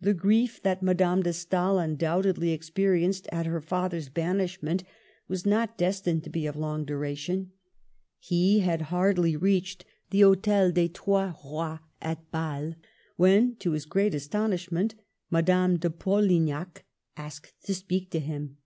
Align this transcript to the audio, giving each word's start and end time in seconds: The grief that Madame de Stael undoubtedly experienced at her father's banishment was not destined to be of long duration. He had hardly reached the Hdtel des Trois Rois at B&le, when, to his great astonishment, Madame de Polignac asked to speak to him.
The 0.00 0.14
grief 0.14 0.62
that 0.62 0.82
Madame 0.82 1.22
de 1.22 1.34
Stael 1.34 1.78
undoubtedly 1.78 2.50
experienced 2.52 3.28
at 3.30 3.44
her 3.44 3.60
father's 3.60 4.08
banishment 4.08 4.84
was 5.28 5.44
not 5.44 5.76
destined 5.76 6.24
to 6.24 6.30
be 6.30 6.46
of 6.46 6.56
long 6.56 6.86
duration. 6.86 7.52
He 8.18 8.60
had 8.60 8.80
hardly 8.88 9.36
reached 9.36 9.84
the 10.08 10.22
Hdtel 10.22 10.72
des 10.72 10.88
Trois 10.88 11.34
Rois 11.44 11.80
at 12.00 12.32
B&le, 12.32 12.76
when, 13.16 13.54
to 13.56 13.72
his 13.72 13.84
great 13.84 14.14
astonishment, 14.14 14.94
Madame 15.30 15.76
de 15.76 15.90
Polignac 15.90 16.86
asked 17.14 17.52
to 17.64 17.74
speak 17.74 18.10
to 18.12 18.20
him. 18.20 18.56